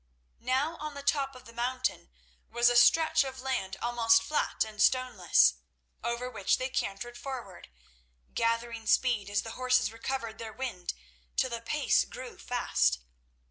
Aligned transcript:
Now 0.39 0.77
on 0.77 0.95
the 0.95 1.03
top 1.03 1.35
of 1.35 1.45
the 1.45 1.53
mountain 1.53 2.09
was 2.49 2.69
a 2.71 2.75
stretch 2.75 3.23
of 3.23 3.39
land 3.39 3.77
almost 3.83 4.23
flat 4.23 4.63
and 4.63 4.81
stoneless, 4.81 5.53
over 6.03 6.27
which 6.27 6.57
they 6.57 6.69
cantered 6.69 7.19
forward, 7.19 7.69
gathering 8.33 8.87
speed 8.87 9.29
as 9.29 9.43
the 9.43 9.51
horses 9.51 9.91
recovered 9.91 10.39
their 10.39 10.53
wind 10.53 10.95
till 11.37 11.51
the 11.51 11.61
pace 11.61 12.03
grew 12.03 12.39
fast. 12.39 12.97